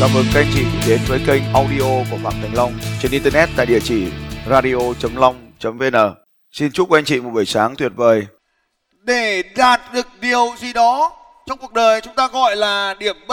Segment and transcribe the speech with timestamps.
[0.00, 3.48] Chào mừng các anh chị đến với kênh audio của Phạm Thành Long trên internet
[3.56, 4.12] tại địa chỉ
[4.50, 6.14] radio.long.vn.
[6.52, 8.26] Xin chúc anh chị một buổi sáng tuyệt vời.
[8.90, 11.12] để đạt được điều gì đó
[11.46, 13.32] trong cuộc đời chúng ta gọi là điểm B.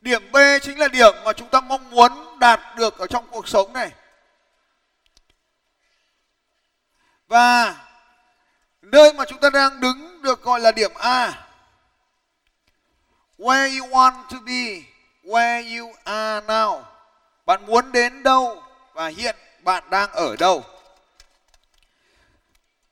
[0.00, 3.48] Điểm B chính là điểm mà chúng ta mong muốn đạt được ở trong cuộc
[3.48, 3.90] sống này.
[7.28, 7.76] Và
[8.82, 11.46] nơi mà chúng ta đang đứng được gọi là điểm A.
[13.38, 14.93] Where you want to be,
[15.24, 16.82] where you are now.
[17.46, 20.64] Bạn muốn đến đâu và hiện bạn đang ở đâu.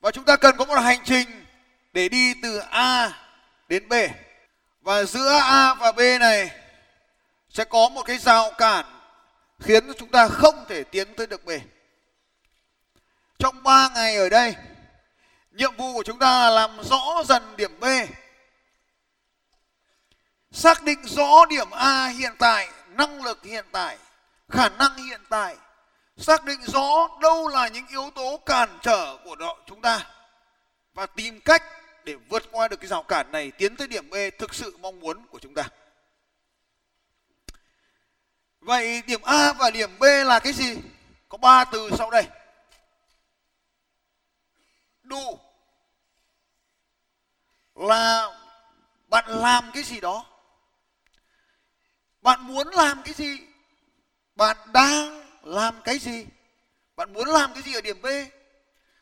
[0.01, 1.45] Và chúng ta cần có một hành trình
[1.93, 3.11] để đi từ A
[3.69, 3.93] đến B.
[4.81, 6.49] Và giữa A và B này
[7.49, 8.85] sẽ có một cái rào cản
[9.59, 11.49] khiến chúng ta không thể tiến tới được B.
[13.39, 14.55] Trong 3 ngày ở đây,
[15.51, 17.85] nhiệm vụ của chúng ta là làm rõ dần điểm B.
[20.53, 23.97] Xác định rõ điểm A hiện tại, năng lực hiện tại,
[24.49, 25.55] khả năng hiện tại
[26.17, 30.09] xác định rõ đâu là những yếu tố cản trở của đó chúng ta
[30.93, 31.63] và tìm cách
[32.03, 34.99] để vượt qua được cái rào cản này tiến tới điểm B thực sự mong
[34.99, 35.63] muốn của chúng ta.
[38.59, 40.77] Vậy điểm A và điểm B là cái gì?
[41.29, 42.27] Có ba từ sau đây.
[45.03, 45.39] Đủ
[47.75, 48.29] là
[49.07, 50.25] bạn làm cái gì đó.
[52.23, 53.39] Bạn muốn làm cái gì?
[54.35, 56.25] Bạn đang làm cái gì?
[56.95, 58.05] Bạn muốn làm cái gì ở điểm B?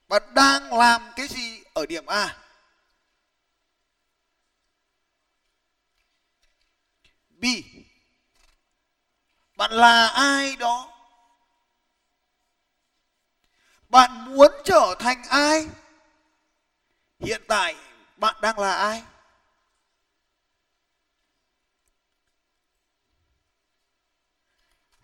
[0.08, 2.38] Bạn đang làm cái gì ở điểm A?
[7.30, 7.46] B.
[9.56, 10.88] Bạn là ai đó?
[13.90, 15.68] Bạn muốn trở thành ai?
[17.20, 17.76] Hiện tại
[18.18, 19.04] bạn đang là ai?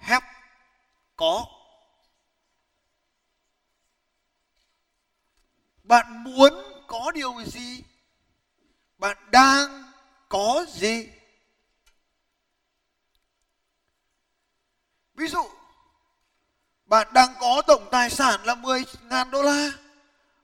[0.08, 0.26] Have
[1.16, 1.46] có.
[5.84, 6.54] Bạn muốn
[6.88, 7.84] có điều gì?
[8.98, 9.92] Bạn đang
[10.30, 11.10] có gì?
[15.14, 15.50] Ví dụ,
[16.86, 19.72] bạn đang có tổng tài sản là 10.000 đô la.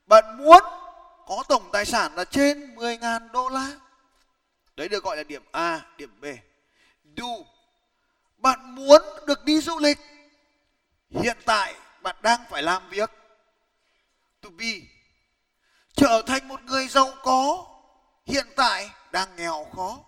[0.08, 0.64] Bạn muốn
[1.28, 3.72] có tổng tài sản là trên 10.000 đô la.
[4.76, 6.26] Đấy được gọi là điểm A, điểm B.
[7.04, 7.26] Do
[8.44, 9.98] bạn muốn được đi du lịch.
[11.10, 13.12] Hiện tại bạn đang phải làm việc.
[14.42, 14.74] To be.
[15.96, 17.66] Trở thành một người giàu có.
[18.26, 20.00] Hiện tại đang nghèo khó.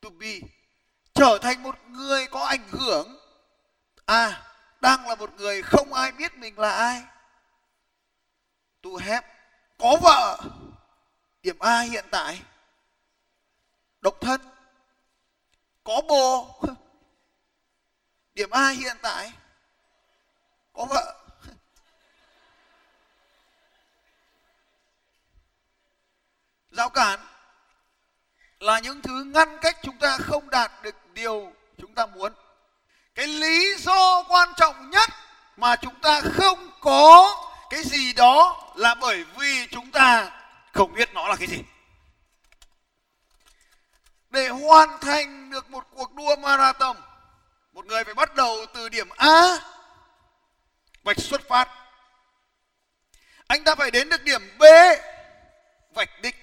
[0.00, 0.32] To be.
[1.14, 3.18] Trở thành một người có ảnh hưởng.
[4.06, 4.42] À
[4.80, 7.02] đang là một người không ai biết mình là ai.
[8.82, 9.28] To have.
[9.78, 10.38] Có vợ.
[11.42, 12.42] Điểm a hiện tại.
[14.00, 14.40] Độc thân.
[15.84, 16.60] Có bồ.
[18.36, 19.32] điểm a hiện tại,
[20.72, 21.14] có vợ.
[26.70, 27.20] Giao cản
[28.58, 32.32] là những thứ ngăn cách chúng ta không đạt được điều chúng ta muốn.
[33.14, 35.10] Cái lý do quan trọng nhất
[35.56, 37.36] mà chúng ta không có
[37.70, 40.30] cái gì đó là bởi vì chúng ta
[40.72, 41.62] không biết nó là cái gì.
[44.30, 46.96] Để hoàn thành được một cuộc đua marathon
[47.96, 49.58] người phải bắt đầu từ điểm A.
[51.02, 51.68] Vạch xuất phát.
[53.46, 54.62] Anh ta phải đến được điểm B.
[55.94, 56.36] Vạch đích.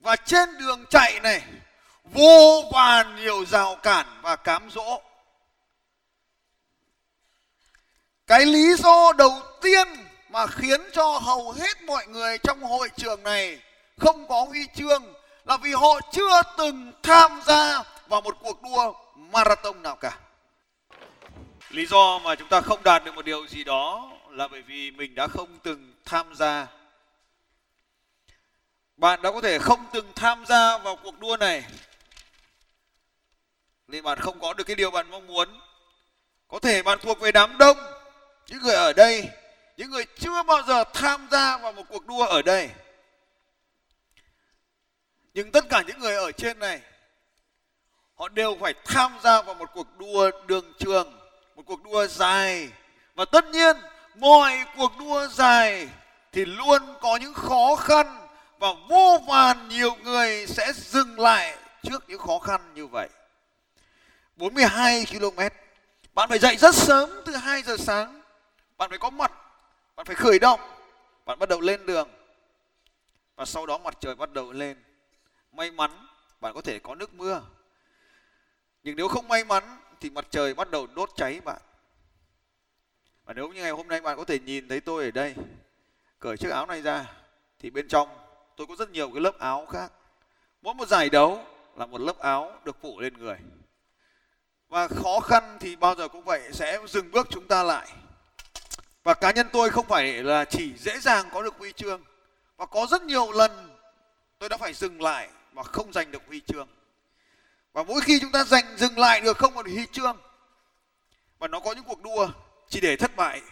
[0.00, 1.42] Và trên đường chạy này,
[2.04, 5.02] vô vàn nhiều rào cản và cám dỗ.
[8.26, 9.88] Cái lý do đầu tiên
[10.30, 13.62] mà khiến cho hầu hết mọi người trong hội trường này
[13.98, 15.14] không có huy chương
[15.44, 18.92] là vì họ chưa từng tham gia vào một cuộc đua
[19.30, 20.18] marathon nào cả.
[21.68, 24.90] Lý do mà chúng ta không đạt được một điều gì đó là bởi vì
[24.90, 26.66] mình đã không từng tham gia.
[28.96, 31.64] Bạn đã có thể không từng tham gia vào cuộc đua này
[33.92, 35.60] nên bạn không có được cái điều bạn mong muốn.
[36.48, 37.76] Có thể bạn thuộc về đám đông,
[38.48, 39.28] những người ở đây,
[39.76, 42.70] những người chưa bao giờ tham gia vào một cuộc đua ở đây.
[45.34, 46.80] Nhưng tất cả những người ở trên này
[48.22, 51.12] họ đều phải tham gia vào một cuộc đua đường trường,
[51.56, 52.68] một cuộc đua dài.
[53.14, 53.76] Và tất nhiên,
[54.14, 55.88] mọi cuộc đua dài
[56.32, 58.28] thì luôn có những khó khăn
[58.58, 63.08] và vô vàn nhiều người sẽ dừng lại trước những khó khăn như vậy.
[64.36, 65.40] 42 km
[66.14, 68.22] bạn phải dậy rất sớm từ 2 giờ sáng.
[68.76, 69.32] Bạn phải có mặt,
[69.96, 70.60] bạn phải khởi động,
[71.24, 72.08] bạn bắt đầu lên đường.
[73.36, 74.82] Và sau đó mặt trời bắt đầu lên.
[75.52, 76.06] May mắn
[76.40, 77.42] bạn có thể có nước mưa
[78.82, 81.60] nhưng nếu không may mắn thì mặt trời bắt đầu đốt cháy bạn.
[83.24, 85.34] Và nếu như ngày hôm nay bạn có thể nhìn thấy tôi ở đây,
[86.18, 87.06] cởi chiếc áo này ra,
[87.58, 88.08] thì bên trong
[88.56, 89.92] tôi có rất nhiều cái lớp áo khác.
[90.62, 91.44] Mỗi một giải đấu
[91.76, 93.36] là một lớp áo được phủ lên người.
[94.68, 97.88] Và khó khăn thì bao giờ cũng vậy, sẽ dừng bước chúng ta lại.
[99.02, 102.04] Và cá nhân tôi không phải là chỉ dễ dàng có được huy chương.
[102.56, 103.78] Và có rất nhiều lần
[104.38, 106.68] tôi đã phải dừng lại và không giành được huy chương
[107.72, 110.16] và mỗi khi chúng ta giành dừng lại được không còn huy chương,
[111.38, 112.28] và nó có những cuộc đua
[112.68, 113.42] chỉ để thất bại,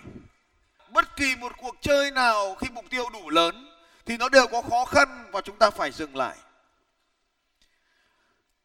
[0.90, 3.66] bất kỳ một cuộc chơi nào khi mục tiêu đủ lớn
[4.06, 6.36] thì nó đều có khó khăn và chúng ta phải dừng lại.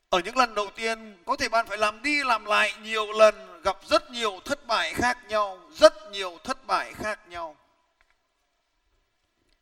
[0.10, 3.62] Ở những lần đầu tiên, có thể bạn phải làm đi làm lại nhiều lần,
[3.62, 7.56] gặp rất nhiều thất bại khác nhau, rất nhiều thất bại khác nhau.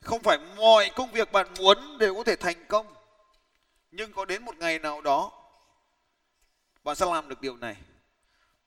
[0.01, 2.93] Không phải mọi công việc bạn muốn đều có thể thành công,
[3.91, 5.42] nhưng có đến một ngày nào đó
[6.83, 7.75] bạn sẽ làm được điều này.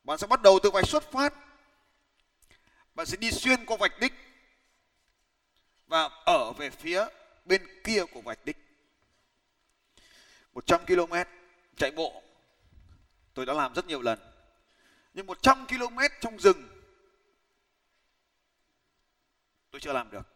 [0.05, 1.35] Bạn sẽ bắt đầu từ vạch xuất phát.
[2.95, 4.13] Bạn sẽ đi xuyên qua vạch đích
[5.87, 7.07] và ở về phía
[7.45, 8.57] bên kia của vạch đích.
[10.53, 11.15] 100 km
[11.77, 12.23] chạy bộ.
[13.35, 14.19] Tôi đã làm rất nhiều lần.
[15.15, 16.69] Nhưng 100 km trong rừng,
[19.71, 20.27] tôi chưa làm được.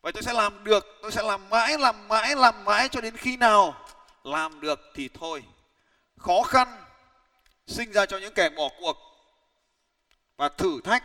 [0.00, 3.16] Vậy tôi sẽ làm được, tôi sẽ làm mãi làm mãi làm mãi cho đến
[3.16, 3.86] khi nào
[4.24, 5.44] làm được thì thôi
[6.24, 6.84] khó khăn
[7.66, 8.96] sinh ra cho những kẻ bỏ cuộc
[10.36, 11.04] và thử thách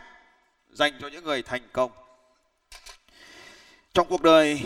[0.68, 1.92] dành cho những người thành công.
[3.94, 4.60] Trong cuộc đời,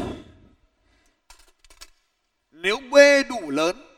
[2.50, 3.96] nếu bê đủ lớn,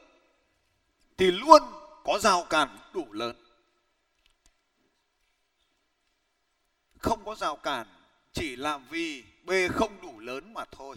[1.16, 1.62] thì luôn
[2.04, 3.36] có rào cản đủ lớn.
[6.98, 7.86] Không có rào cản
[8.32, 10.96] chỉ là vì bê không đủ lớn mà thôi.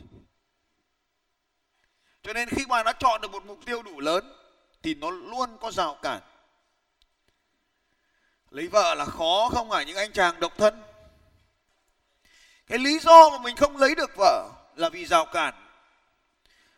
[2.23, 4.38] Cho nên khi bạn đã chọn được một mục tiêu đủ lớn
[4.83, 6.21] thì nó luôn có rào cản.
[8.49, 10.83] Lấy vợ là khó không phải những anh chàng độc thân.
[12.67, 15.53] Cái lý do mà mình không lấy được vợ là vì rào cản.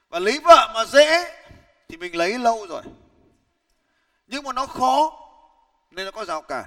[0.09, 1.43] Và lấy vợ mà dễ
[1.89, 2.83] thì mình lấy lâu rồi.
[4.27, 5.11] Nhưng mà nó khó
[5.91, 6.65] nên nó có rào cản.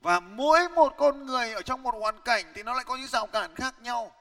[0.00, 3.06] Và mỗi một con người ở trong một hoàn cảnh thì nó lại có những
[3.06, 4.12] rào cản khác nhau.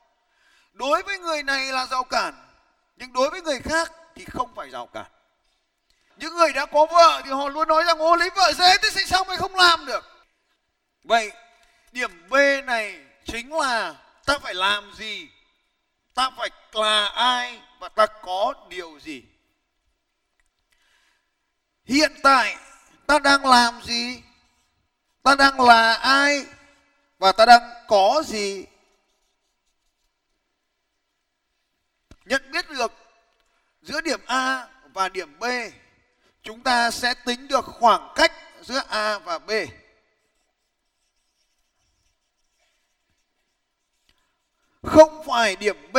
[0.74, 2.34] Đối với người này là rào cản,
[2.96, 5.06] nhưng đối với người khác thì không phải rào cản
[6.18, 8.90] những người đã có vợ thì họ luôn nói rằng, ô, lấy vợ dễ thế
[9.06, 10.04] sao mày không làm được?
[11.04, 11.32] Vậy,
[11.92, 12.34] điểm b
[12.66, 13.96] này chính là
[14.26, 15.30] ta phải làm gì?
[16.14, 19.24] Ta phải là ai và ta có điều gì?
[21.86, 22.58] Hiện tại,
[23.08, 24.24] ta đang làm gì?
[25.24, 26.46] Ta đang là ai
[27.20, 28.66] và ta đang có gì?
[32.26, 32.92] Nhận biết được
[33.82, 35.44] giữa điểm a và điểm b
[36.44, 38.32] chúng ta sẽ tính được khoảng cách
[38.62, 39.52] giữa a và b.
[44.84, 45.98] Không phải điểm b,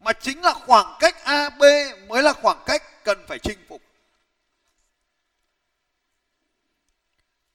[0.00, 1.62] mà chính là khoảng cách ab
[2.06, 3.82] mới là khoảng cách cần phải chinh phục.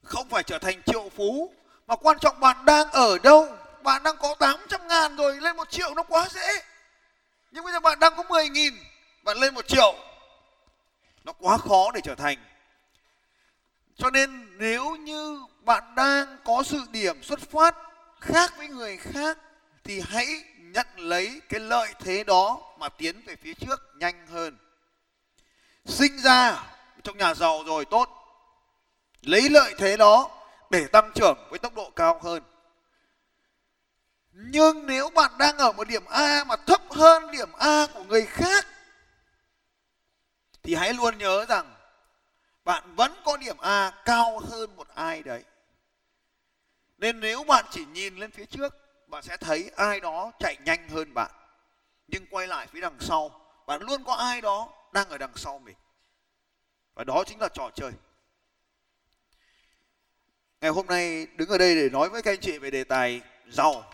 [0.04, 1.54] Không phải trở thành triệu phú,
[1.88, 3.58] mà quan trọng bạn đang ở đâu?
[3.84, 6.62] Bạn đang có 800 ngàn rồi, lên một triệu nó quá dễ.
[7.52, 8.74] Nhưng bây giờ bạn đang có 10 nghìn,
[9.24, 10.11] bạn lên một triệu
[11.24, 12.38] nó quá khó để trở thành.
[13.96, 17.76] Cho nên nếu như bạn đang có sự điểm xuất phát
[18.20, 19.38] khác với người khác,
[19.84, 24.58] thì hãy nhận lấy cái lợi thế đó mà tiến về phía trước nhanh hơn.
[25.86, 26.64] Sinh ra
[27.04, 28.10] trong nhà giàu rồi tốt,
[29.22, 30.30] lấy lợi thế đó
[30.70, 32.44] để tăng trưởng với tốc độ cao hơn.
[34.34, 38.26] Nhưng nếu bạn đang ở một điểm A mà thấp hơn điểm A của người
[38.26, 38.66] khác
[40.64, 41.76] thì hãy luôn nhớ rằng
[42.64, 45.44] bạn vẫn có điểm A cao hơn một ai đấy.
[46.98, 48.76] Nên nếu bạn chỉ nhìn lên phía trước,
[49.08, 51.32] bạn sẽ thấy ai đó chạy nhanh hơn bạn.
[52.08, 55.60] Nhưng quay lại phía đằng sau, bạn luôn có ai đó đang ở đằng sau
[55.60, 55.76] mình.
[56.94, 57.92] Và đó chính là trò chơi
[60.62, 63.22] ngày hôm nay đứng ở đây để nói với các anh chị về đề tài
[63.48, 63.94] giàu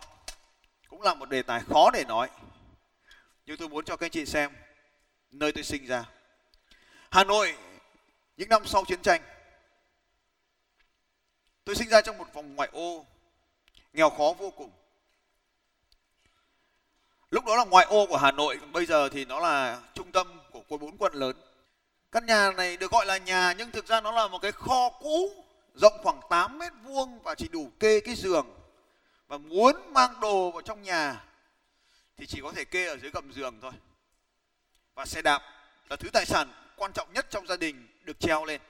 [0.88, 2.30] cũng là một đề tài khó để nói
[3.46, 4.52] nhưng tôi muốn cho các anh chị xem
[5.32, 6.06] nơi tôi sinh ra
[7.12, 7.58] hà nội,
[8.38, 9.22] những năm sau chiến tranh,
[11.64, 13.06] tôi sinh ra trong một vòng ngoại ô,
[13.94, 14.72] nghèo khó vô cùng.
[17.30, 20.40] Lúc đó là ngoại ô của hà nội bây giờ thì nó là trung tâm
[20.52, 21.36] của bốn quận lớn.
[22.12, 24.90] Căn nhà này được gọi là nhà, nhưng thực ra nó là một cái kho
[24.90, 25.46] cũ,
[25.76, 28.48] rộng khoảng 8 mét vuông và chỉ đủ kê cái giường.
[29.28, 31.24] Và muốn mang đồ vào trong nhà
[32.18, 33.72] thì chỉ có thể kê ở dưới gầm giường thôi.
[34.96, 35.42] Và xe đạp
[35.90, 38.62] là thứ tài sản quan trọng nhất trong gia đình được treo lên.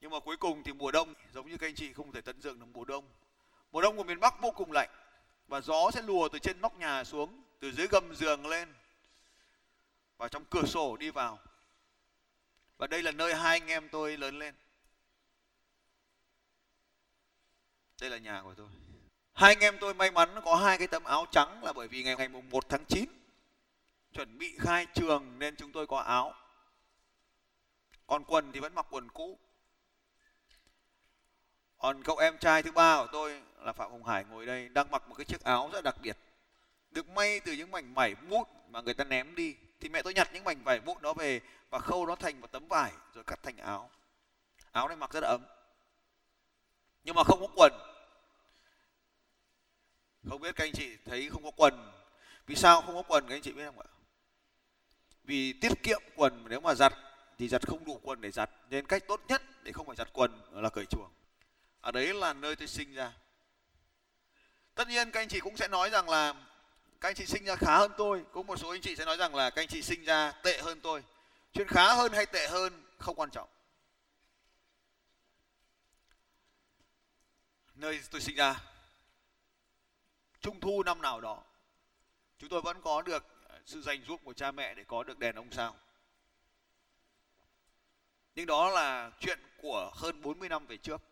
[0.00, 2.40] Nhưng mà cuối cùng thì mùa đông giống như các anh chị không thể tận
[2.40, 3.04] dụng được mùa đông.
[3.72, 4.90] Mùa đông của miền bắc vô cùng lạnh
[5.48, 8.74] và gió sẽ lùa từ trên nóc nhà xuống, từ dưới gầm giường lên
[10.16, 11.38] và trong cửa sổ đi vào.
[12.78, 14.54] Và đây là nơi hai anh em tôi lớn lên.
[18.00, 18.68] Đây là nhà của tôi.
[19.32, 22.02] Hai anh em tôi may mắn có hai cái tấm áo trắng là bởi vì
[22.02, 23.04] ngày ngày mùng 1 tháng 9
[24.12, 26.34] chuẩn bị khai trường nên chúng tôi có áo
[28.10, 29.38] còn quần thì vẫn mặc quần cũ.
[31.78, 34.90] Còn cậu em trai thứ ba của tôi là phạm hồng hải ngồi đây, đang
[34.90, 36.16] mặc một cái chiếc áo rất đặc biệt.
[36.90, 40.14] Được may từ những mảnh vải mút mà người ta ném đi, thì mẹ tôi
[40.14, 41.40] nhặt những mảnh vải vụn đó về
[41.70, 43.90] và khâu nó thành một tấm vải rồi cắt thành áo.
[44.72, 45.44] Áo này mặc rất ấm.
[47.04, 47.72] Nhưng mà không có quần.
[50.28, 51.92] Không biết các anh chị thấy không có quần.
[52.46, 53.88] Vì sao không có quần các anh chị biết không ạ?
[55.24, 56.92] Vì tiết kiệm quần nếu mà giặt
[57.40, 60.08] thì giặt không đủ quần để giặt, nên cách tốt nhất để không phải giặt
[60.12, 61.10] quần là cởi chuồng.
[61.80, 63.12] Ở đấy là nơi tôi sinh ra.
[64.74, 66.34] Tất nhiên các anh chị cũng sẽ nói rằng là
[67.00, 68.24] các anh chị sinh ra khá hơn tôi.
[68.32, 70.60] Cũng một số anh chị sẽ nói rằng là các anh chị sinh ra tệ
[70.62, 71.04] hơn tôi.
[71.52, 73.48] Chuyện khá hơn hay tệ hơn không quan trọng.
[77.74, 78.60] Nơi tôi sinh ra,
[80.40, 81.42] trung thu năm nào đó,
[82.38, 83.26] chúng tôi vẫn có được
[83.66, 85.76] sự dành giúp của cha mẹ để có được đèn ông sao
[88.40, 91.02] nhưng đó là chuyện của hơn 40 năm về trước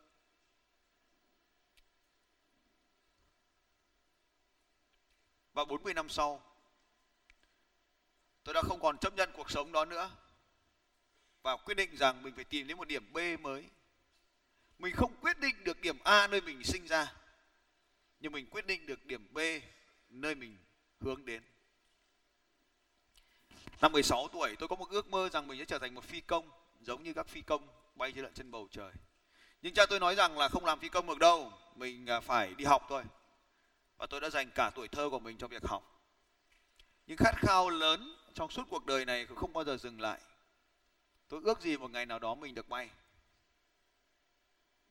[5.52, 6.42] và 40 năm sau
[8.44, 10.10] tôi đã không còn chấp nhận cuộc sống đó nữa
[11.42, 13.64] và quyết định rằng mình phải tìm đến một điểm B mới.
[14.78, 17.12] Mình không quyết định được điểm A nơi mình sinh ra,
[18.20, 19.38] nhưng mình quyết định được điểm B
[20.08, 20.56] nơi mình
[21.00, 21.42] hướng đến.
[23.80, 26.20] Năm 16 tuổi tôi có một ước mơ rằng mình sẽ trở thành một phi
[26.20, 28.92] công giống như các phi công bay trên trên bầu trời.
[29.62, 32.54] Nhưng cha tôi nói rằng là không làm phi công được đâu, mình à, phải
[32.54, 33.02] đi học thôi.
[33.96, 36.02] Và tôi đã dành cả tuổi thơ của mình cho việc học.
[37.06, 40.20] Những khát khao lớn trong suốt cuộc đời này không bao giờ dừng lại.
[41.28, 42.90] Tôi ước gì một ngày nào đó mình được bay.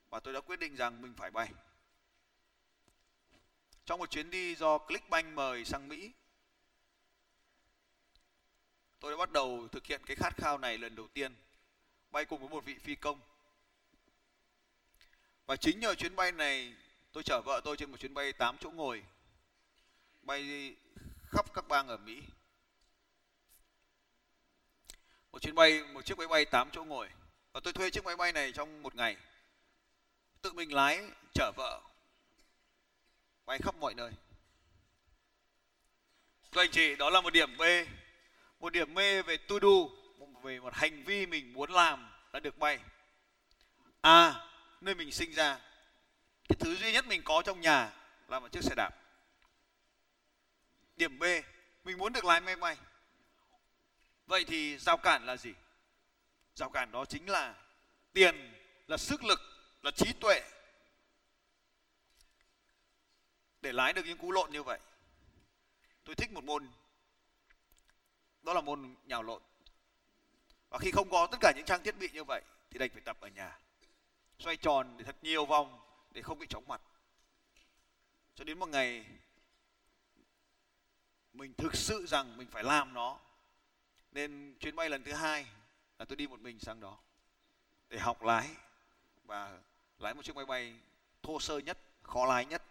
[0.09, 1.51] Và tôi đã quyết định rằng mình phải bay.
[3.85, 6.11] Trong một chuyến đi do Clickbank mời sang Mỹ
[8.99, 11.35] tôi đã bắt đầu thực hiện cái khát khao này lần đầu tiên
[12.11, 13.19] bay cùng với một vị phi công.
[15.45, 16.73] Và chính nhờ chuyến bay này,
[17.11, 19.03] tôi chở vợ tôi trên một chuyến bay 8 chỗ ngồi,
[20.21, 20.75] bay
[21.27, 22.23] khắp các bang ở Mỹ.
[25.31, 27.09] Một chuyến bay, một chiếc máy bay 8 chỗ ngồi.
[27.51, 29.17] Và tôi thuê chiếc máy bay này trong một ngày,
[30.41, 31.81] tự mình lái, chở vợ,
[33.45, 34.11] bay khắp mọi nơi.
[36.51, 37.85] Thưa anh chị, đó là một điểm mê
[38.59, 39.69] một điểm mê về to do
[40.47, 42.79] về một hành vi mình muốn làm đã được bay
[44.01, 44.49] A à,
[44.81, 45.59] nơi mình sinh ra
[46.49, 47.93] cái thứ duy nhất mình có trong nhà
[48.27, 48.95] là một chiếc xe đạp.
[50.95, 51.23] Điểm b
[51.83, 52.77] mình muốn được lái máy bay.
[54.27, 55.53] Vậy thì giao cản là gì?
[56.55, 57.55] Giao cản đó chính là
[58.13, 58.53] tiền
[58.87, 59.39] là sức lực
[59.81, 60.41] là trí tuệ
[63.61, 64.79] để lái được những cú lộn như vậy.
[66.03, 66.67] Tôi thích một môn
[68.43, 69.41] đó là môn nhào lộn
[70.69, 73.01] và khi không có tất cả những trang thiết bị như vậy, thì đành phải
[73.01, 73.59] tập ở nhà.
[74.39, 75.79] Xoay tròn để thật nhiều vòng
[76.11, 76.81] để không bị chóng mặt.
[78.35, 79.05] Cho đến một ngày,
[81.33, 83.19] mình thực sự rằng mình phải làm nó,
[84.11, 85.45] nên chuyến bay lần thứ hai
[85.99, 86.97] là tôi đi một mình sang đó
[87.89, 88.49] để học lái
[89.23, 89.59] và
[89.99, 90.75] lái một chiếc máy bay
[91.23, 92.63] thô sơ nhất, khó lái nhất.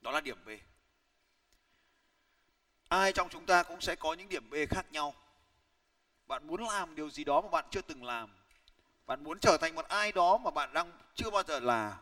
[0.00, 0.48] Đó là điểm B.
[2.88, 5.14] Ai trong chúng ta cũng sẽ có những điểm B khác nhau
[6.26, 8.30] bạn muốn làm điều gì đó mà bạn chưa từng làm.
[9.06, 11.98] Bạn muốn trở thành một ai đó mà bạn đang chưa bao giờ là.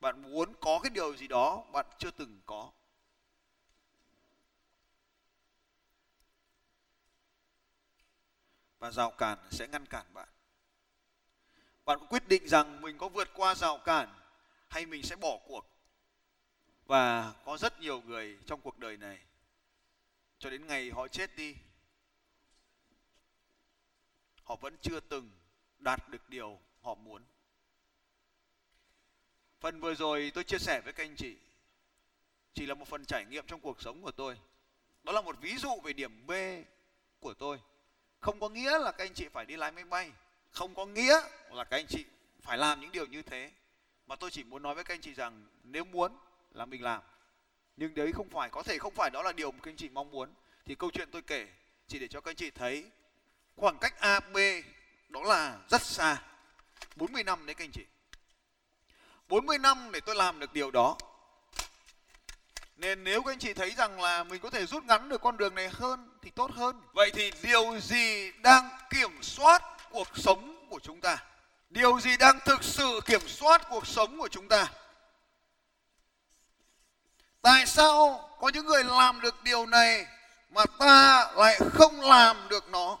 [0.00, 2.70] Bạn muốn có cái điều gì đó bạn chưa từng có.
[8.78, 10.28] Và rào cản sẽ ngăn cản bạn.
[11.84, 14.08] Bạn quyết định rằng mình có vượt qua rào cản
[14.68, 15.66] hay mình sẽ bỏ cuộc.
[16.86, 19.18] Và có rất nhiều người trong cuộc đời này.
[20.38, 21.54] Cho đến ngày họ chết đi
[24.46, 25.30] họ vẫn chưa từng
[25.78, 27.22] đạt được điều họ muốn.
[29.60, 31.36] Phần vừa rồi tôi chia sẻ với các anh chị,
[32.54, 34.38] chỉ là một phần trải nghiệm trong cuộc sống của tôi.
[35.02, 36.32] Đó là một ví dụ về điểm b
[37.20, 37.60] của tôi.
[38.20, 40.12] Không có nghĩa là các anh chị phải đi lái máy bay.
[40.50, 42.04] Không có nghĩa là các anh chị
[42.40, 43.52] phải làm những điều như thế.
[44.06, 46.18] Mà tôi chỉ muốn nói với các anh chị rằng nếu muốn
[46.50, 47.02] là mình làm.
[47.76, 49.88] Nhưng đấy không phải, có thể không phải đó là điều mà các anh chị
[49.88, 50.34] mong muốn.
[50.64, 51.48] Thì câu chuyện tôi kể
[51.86, 52.90] chỉ để cho các anh chị thấy
[53.56, 54.36] khoảng cách AB
[55.08, 56.22] đó là rất xa.
[56.96, 57.84] 40 năm đấy các anh chị.
[59.28, 60.96] 40 năm để tôi làm được điều đó.
[62.76, 65.36] Nên nếu các anh chị thấy rằng là mình có thể rút ngắn được con
[65.36, 66.82] đường này hơn thì tốt hơn.
[66.92, 71.18] Vậy thì điều gì đang kiểm soát cuộc sống của chúng ta?
[71.70, 74.66] Điều gì đang thực sự kiểm soát cuộc sống của chúng ta?
[77.42, 80.06] Tại sao có những người làm được điều này
[80.50, 82.98] mà ta lại không làm được nó?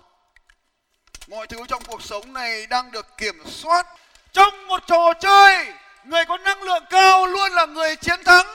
[1.28, 3.86] Mọi thứ trong cuộc sống này đang được kiểm soát.
[4.32, 5.72] Trong một trò chơi
[6.04, 8.46] người có năng lượng cao luôn là người chiến thắng.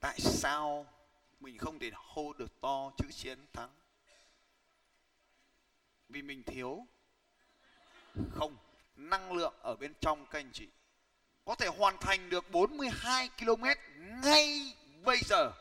[0.00, 0.86] Tại sao
[1.40, 3.70] mình không thể hô được to chữ chiến thắng?
[6.08, 6.86] Vì mình thiếu
[8.34, 8.56] không
[8.96, 10.68] năng lượng ở bên trong các anh chị.
[11.44, 13.64] Có thể hoàn thành được 42 km
[14.22, 15.52] ngay bây giờ.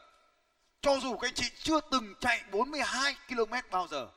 [0.81, 4.07] Cho dù các anh chị chưa từng chạy 42 km bao giờ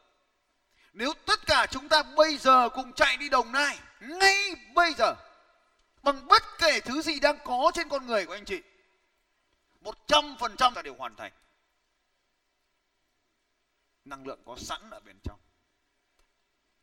[0.92, 5.14] nếu tất cả chúng ta bây giờ cùng chạy đi Đồng Nai, ngay bây giờ,
[6.02, 8.62] bằng bất kể thứ gì đang có trên con người của anh chị,
[9.80, 11.32] một trăm phần trăm là đều hoàn thành.
[14.04, 15.38] Năng lượng có sẵn ở bên trong.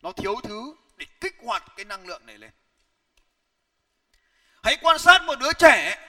[0.01, 2.51] Nó thiếu thứ để kích hoạt cái năng lượng này lên.
[4.63, 6.07] Hãy quan sát một đứa trẻ,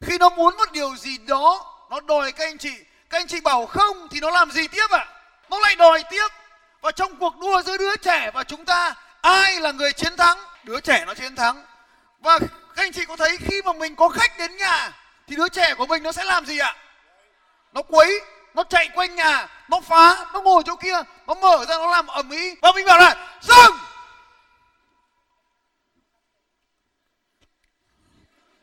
[0.00, 2.74] khi nó muốn một điều gì đó, nó đòi các anh chị,
[3.10, 4.98] các anh chị bảo không thì nó làm gì tiếp ạ?
[4.98, 5.14] À?
[5.50, 6.28] nó lại đòi tiếp
[6.80, 10.38] và trong cuộc đua giữa đứa trẻ và chúng ta, ai là người chiến thắng?
[10.64, 11.64] Đứa trẻ nó chiến thắng.
[12.20, 14.92] Và các anh chị có thấy khi mà mình có khách đến nhà,
[15.26, 16.76] thì đứa trẻ của mình nó sẽ làm gì ạ?
[17.72, 18.20] Nó quấy,
[18.54, 22.06] nó chạy quanh nhà, nó phá, nó ngồi chỗ kia, nó mở ra, nó làm
[22.06, 22.54] ầm ĩ.
[22.62, 23.76] Và mình bảo là, dừng!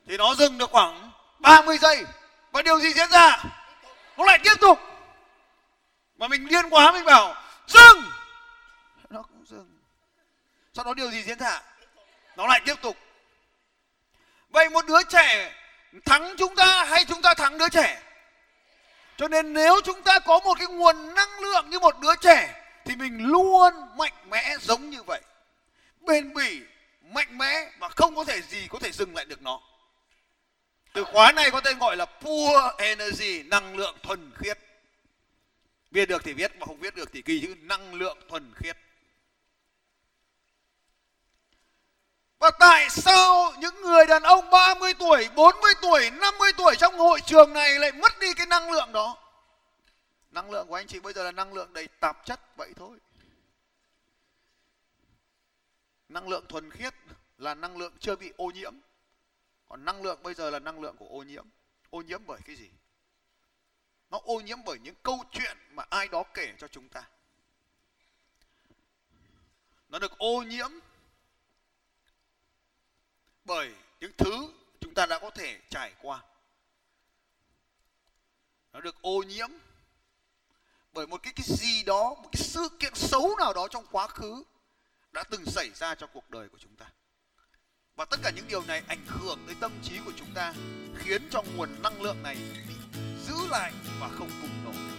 [0.07, 2.05] Thì nó dừng được khoảng 30 giây.
[2.51, 3.43] Và điều gì diễn ra?
[4.17, 4.79] Nó lại tiếp tục.
[6.17, 7.35] Mà mình điên quá, mình bảo
[7.67, 8.03] dừng!
[9.09, 9.79] Nó cũng dừng.
[10.73, 11.61] Sau đó điều gì diễn ra?
[12.37, 12.97] Nó lại tiếp tục.
[14.49, 15.55] Vậy một đứa trẻ
[16.05, 18.01] thắng chúng ta hay chúng ta thắng đứa trẻ?
[19.17, 22.63] Cho nên nếu chúng ta có một cái nguồn năng lượng như một đứa trẻ,
[22.85, 25.21] thì mình luôn mạnh mẽ giống như vậy.
[25.99, 26.61] Bền bỉ,
[27.01, 29.61] mạnh mẽ và không có thể gì có thể dừng lại được nó.
[30.93, 34.59] Từ khóa này có tên gọi là pure energy, năng lượng thuần khiết
[35.95, 38.77] viết được thì viết mà không viết được thì ghi chữ năng lượng thuần khiết
[42.39, 47.19] Và tại sao những người đàn ông 30 tuổi, 40 tuổi, 50 tuổi trong hội
[47.25, 49.17] trường này lại mất đi cái năng lượng đó?
[50.31, 52.97] Năng lượng của anh chị bây giờ là năng lượng đầy tạp chất vậy thôi.
[56.09, 56.93] Năng lượng thuần khiết
[57.37, 58.73] là năng lượng chưa bị ô nhiễm.
[59.69, 61.45] Còn năng lượng bây giờ là năng lượng của ô nhiễm.
[61.89, 62.69] Ô nhiễm bởi cái gì?
[64.09, 67.03] Nó ô nhiễm bởi những câu chuyện mà ai đó kể cho chúng ta.
[69.89, 70.71] Nó được ô nhiễm
[73.45, 76.23] bởi những thứ chúng ta đã có thể trải qua
[78.75, 79.49] nó được ô nhiễm
[80.93, 84.07] bởi một cái cái gì đó, một cái sự kiện xấu nào đó trong quá
[84.07, 84.43] khứ
[85.11, 86.85] đã từng xảy ra trong cuộc đời của chúng ta
[87.95, 90.53] và tất cả những điều này ảnh hưởng tới tâm trí của chúng ta,
[90.95, 92.35] khiến cho nguồn năng lượng này
[92.67, 92.74] bị
[93.49, 94.94] lại và không bùng nổ.